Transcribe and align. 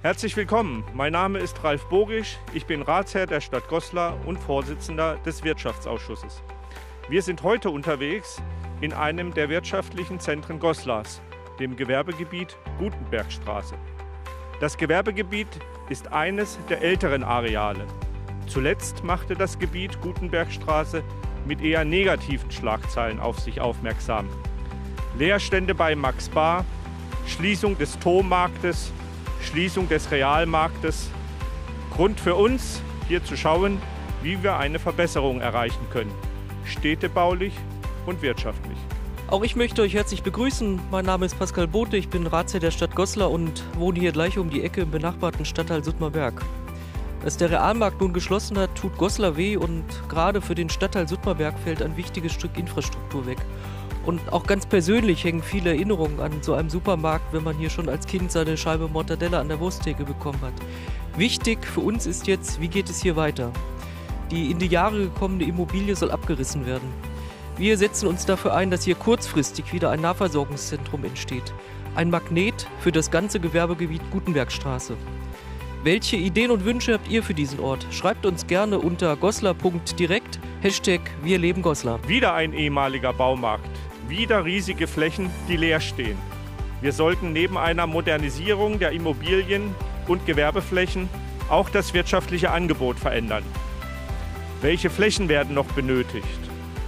Herzlich 0.00 0.36
willkommen. 0.36 0.84
Mein 0.94 1.12
Name 1.12 1.40
ist 1.40 1.64
Ralf 1.64 1.88
Bogisch. 1.88 2.38
Ich 2.52 2.66
bin 2.66 2.82
Ratsherr 2.82 3.26
der 3.26 3.40
Stadt 3.40 3.66
Goslar 3.66 4.16
und 4.26 4.38
Vorsitzender 4.38 5.16
des 5.26 5.42
Wirtschaftsausschusses. 5.42 6.40
Wir 7.08 7.20
sind 7.20 7.42
heute 7.42 7.70
unterwegs 7.70 8.40
in 8.80 8.92
einem 8.92 9.34
der 9.34 9.48
wirtschaftlichen 9.48 10.20
Zentren 10.20 10.60
Goslars, 10.60 11.20
dem 11.58 11.74
Gewerbegebiet 11.74 12.56
Gutenbergstraße. 12.78 13.74
Das 14.60 14.76
Gewerbegebiet 14.76 15.48
ist 15.88 16.12
eines 16.12 16.60
der 16.68 16.80
älteren 16.80 17.24
Areale. 17.24 17.84
Zuletzt 18.46 19.02
machte 19.02 19.34
das 19.34 19.58
Gebiet 19.58 20.00
Gutenbergstraße 20.00 21.02
mit 21.44 21.60
eher 21.60 21.84
negativen 21.84 22.52
Schlagzeilen 22.52 23.18
auf 23.18 23.40
sich 23.40 23.60
aufmerksam. 23.60 24.28
Leerstände 25.18 25.74
bei 25.74 25.96
Max 25.96 26.28
Bar, 26.28 26.64
Schließung 27.26 27.76
des 27.76 27.98
Tommarktes, 27.98 28.92
Schließung 29.48 29.88
des 29.88 30.10
Realmarktes. 30.10 31.08
Grund 31.90 32.20
für 32.20 32.34
uns, 32.34 32.82
hier 33.08 33.24
zu 33.24 33.34
schauen, 33.34 33.80
wie 34.22 34.42
wir 34.42 34.58
eine 34.58 34.78
Verbesserung 34.78 35.40
erreichen 35.40 35.86
können, 35.90 36.12
städtebaulich 36.64 37.54
und 38.04 38.20
wirtschaftlich. 38.20 38.76
Auch 39.28 39.42
ich 39.42 39.56
möchte 39.56 39.80
euch 39.80 39.94
herzlich 39.94 40.22
begrüßen. 40.22 40.78
Mein 40.90 41.06
Name 41.06 41.24
ist 41.24 41.38
Pascal 41.38 41.66
Bote, 41.66 41.96
ich 41.96 42.10
bin 42.10 42.26
Ratsherr 42.26 42.60
der 42.60 42.70
Stadt 42.70 42.94
Goslar 42.94 43.30
und 43.30 43.64
wohne 43.78 43.98
hier 43.98 44.12
gleich 44.12 44.36
um 44.36 44.50
die 44.50 44.62
Ecke 44.62 44.82
im 44.82 44.90
benachbarten 44.90 45.46
Stadtteil 45.46 45.82
Suttmerberg. 45.82 46.44
Dass 47.24 47.38
der 47.38 47.50
Realmarkt 47.50 48.02
nun 48.02 48.12
geschlossen 48.12 48.58
hat, 48.58 48.74
tut 48.74 48.98
Goslar 48.98 49.38
weh 49.38 49.56
und 49.56 49.84
gerade 50.10 50.42
für 50.42 50.54
den 50.54 50.68
Stadtteil 50.68 51.08
Suttmerberg 51.08 51.58
fällt 51.58 51.82
ein 51.82 51.96
wichtiges 51.96 52.32
Stück 52.32 52.58
Infrastruktur 52.58 53.26
weg. 53.26 53.38
Und 54.04 54.32
auch 54.32 54.46
ganz 54.46 54.66
persönlich 54.66 55.24
hängen 55.24 55.42
viele 55.42 55.70
Erinnerungen 55.70 56.20
an 56.20 56.42
so 56.42 56.54
einem 56.54 56.70
Supermarkt, 56.70 57.32
wenn 57.32 57.44
man 57.44 57.56
hier 57.56 57.70
schon 57.70 57.88
als 57.88 58.06
Kind 58.06 58.32
seine 58.32 58.56
Scheibe 58.56 58.88
Mortadella 58.88 59.40
an 59.40 59.48
der 59.48 59.60
Wursttheke 59.60 60.04
bekommen 60.04 60.40
hat. 60.40 60.54
Wichtig 61.16 61.66
für 61.66 61.80
uns 61.80 62.06
ist 62.06 62.26
jetzt, 62.26 62.60
wie 62.60 62.68
geht 62.68 62.88
es 62.88 63.02
hier 63.02 63.16
weiter? 63.16 63.52
Die 64.30 64.50
in 64.50 64.58
die 64.58 64.66
Jahre 64.66 64.98
gekommene 64.98 65.44
Immobilie 65.44 65.96
soll 65.96 66.10
abgerissen 66.10 66.64
werden. 66.66 66.88
Wir 67.56 67.76
setzen 67.76 68.06
uns 68.06 68.24
dafür 68.24 68.54
ein, 68.54 68.70
dass 68.70 68.84
hier 68.84 68.94
kurzfristig 68.94 69.72
wieder 69.72 69.90
ein 69.90 70.00
Nahversorgungszentrum 70.00 71.04
entsteht. 71.04 71.52
Ein 71.96 72.08
Magnet 72.08 72.68
für 72.78 72.92
das 72.92 73.10
ganze 73.10 73.40
Gewerbegebiet 73.40 74.02
Gutenbergstraße. 74.12 74.96
Welche 75.82 76.16
Ideen 76.16 76.50
und 76.50 76.64
Wünsche 76.64 76.94
habt 76.94 77.08
ihr 77.08 77.22
für 77.22 77.34
diesen 77.34 77.60
Ort? 77.60 77.86
Schreibt 77.90 78.26
uns 78.26 78.46
gerne 78.46 78.78
unter 78.78 79.16
goslar.direkt, 79.16 80.38
Hashtag 80.60 81.00
Wir 81.22 81.38
leben 81.38 81.62
Goslar. 81.62 82.00
Wieder 82.08 82.34
ein 82.34 82.52
ehemaliger 82.52 83.12
Baumarkt, 83.12 83.70
wieder 84.08 84.44
riesige 84.44 84.88
Flächen, 84.88 85.30
die 85.46 85.56
leer 85.56 85.80
stehen. 85.80 86.18
Wir 86.80 86.92
sollten 86.92 87.32
neben 87.32 87.56
einer 87.56 87.86
Modernisierung 87.86 88.80
der 88.80 88.90
Immobilien 88.90 89.72
und 90.08 90.26
Gewerbeflächen 90.26 91.08
auch 91.48 91.70
das 91.70 91.94
wirtschaftliche 91.94 92.50
Angebot 92.50 92.98
verändern. 92.98 93.44
Welche 94.60 94.90
Flächen 94.90 95.28
werden 95.28 95.54
noch 95.54 95.66
benötigt? 95.66 96.26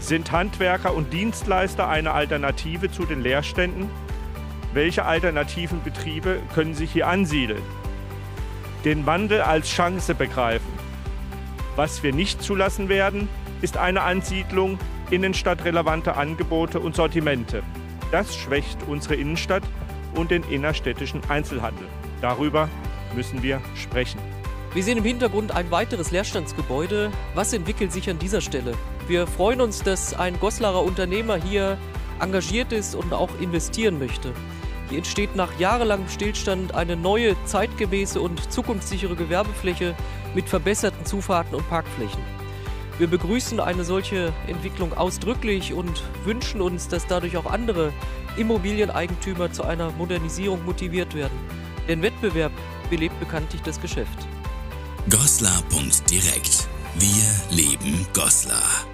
Sind 0.00 0.32
Handwerker 0.32 0.92
und 0.92 1.12
Dienstleister 1.12 1.88
eine 1.88 2.10
Alternative 2.10 2.90
zu 2.90 3.04
den 3.04 3.22
Leerständen? 3.22 3.88
Welche 4.72 5.04
alternativen 5.04 5.84
Betriebe 5.84 6.40
können 6.52 6.74
sich 6.74 6.90
hier 6.90 7.06
ansiedeln? 7.06 7.62
Den 8.84 9.06
Wandel 9.06 9.40
als 9.40 9.68
Chance 9.68 10.16
begreifen. 10.16 10.81
Was 11.76 12.02
wir 12.02 12.12
nicht 12.12 12.42
zulassen 12.42 12.88
werden, 12.88 13.28
ist 13.62 13.76
eine 13.76 14.02
Ansiedlung 14.02 14.78
innenstadtrelevanter 15.10 16.16
Angebote 16.16 16.80
und 16.80 16.96
Sortimente. 16.96 17.62
Das 18.10 18.36
schwächt 18.36 18.78
unsere 18.86 19.14
Innenstadt 19.14 19.62
und 20.14 20.30
den 20.30 20.42
innerstädtischen 20.44 21.22
Einzelhandel. 21.28 21.86
Darüber 22.20 22.68
müssen 23.14 23.42
wir 23.42 23.60
sprechen. 23.74 24.20
Wir 24.74 24.82
sehen 24.82 24.98
im 24.98 25.04
Hintergrund 25.04 25.52
ein 25.52 25.70
weiteres 25.70 26.10
Leerstandsgebäude. 26.10 27.10
Was 27.34 27.52
entwickelt 27.52 27.92
sich 27.92 28.08
an 28.08 28.18
dieser 28.18 28.40
Stelle? 28.40 28.74
Wir 29.06 29.26
freuen 29.26 29.60
uns, 29.60 29.82
dass 29.82 30.14
ein 30.14 30.38
Goslarer 30.40 30.82
Unternehmer 30.82 31.36
hier 31.36 31.78
engagiert 32.20 32.72
ist 32.72 32.94
und 32.94 33.12
auch 33.12 33.30
investieren 33.40 33.98
möchte. 33.98 34.32
Entsteht 34.96 35.36
nach 35.36 35.58
jahrelangem 35.58 36.08
Stillstand 36.08 36.74
eine 36.74 36.96
neue, 36.96 37.36
zeitgemäße 37.44 38.20
und 38.20 38.52
zukunftssichere 38.52 39.16
Gewerbefläche 39.16 39.94
mit 40.34 40.48
verbesserten 40.48 41.04
Zufahrten 41.04 41.54
und 41.54 41.68
Parkflächen. 41.68 42.22
Wir 42.98 43.06
begrüßen 43.06 43.58
eine 43.58 43.84
solche 43.84 44.32
Entwicklung 44.46 44.92
ausdrücklich 44.92 45.72
und 45.72 46.02
wünschen 46.24 46.60
uns, 46.60 46.88
dass 46.88 47.06
dadurch 47.06 47.36
auch 47.36 47.46
andere 47.46 47.92
Immobilieneigentümer 48.36 49.52
zu 49.52 49.64
einer 49.64 49.90
Modernisierung 49.92 50.64
motiviert 50.64 51.14
werden. 51.14 51.36
Denn 51.88 52.02
Wettbewerb 52.02 52.52
belebt 52.90 53.18
bekanntlich 53.18 53.62
das 53.62 53.80
Geschäft. 53.80 54.26
Goslar.direkt. 55.10 56.68
Wir 56.94 57.56
leben 57.56 58.06
Goslar. 58.12 58.91